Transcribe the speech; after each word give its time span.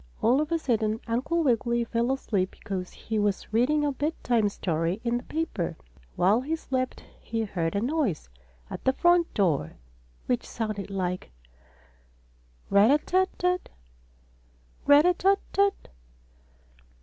All 0.19 0.41
of 0.41 0.51
a 0.51 0.57
sudden 0.57 0.99
Uncle 1.05 1.43
Wiggily 1.43 1.83
fell 1.83 2.11
asleep 2.11 2.49
because 2.49 2.89
he 2.89 3.19
was 3.19 3.53
reading 3.53 3.85
a 3.85 3.91
bed 3.91 4.13
time 4.23 4.49
story 4.49 4.99
in 5.03 5.17
the 5.17 5.21
paper, 5.25 5.77
and 5.77 5.77
while 6.15 6.41
he 6.41 6.55
slept 6.55 7.03
he 7.19 7.43
heard 7.43 7.75
a 7.75 7.81
noise 7.81 8.27
at 8.71 8.83
the 8.83 8.93
front 8.93 9.31
door, 9.35 9.73
which 10.25 10.49
sounded 10.49 10.89
like: 10.89 11.29
"Rat 12.71 12.89
a 12.89 12.97
tat 12.97 13.29
tat! 13.37 13.69
Rat 14.87 15.05
a 15.05 15.13
tat 15.13 15.37
tat!" 15.53 15.89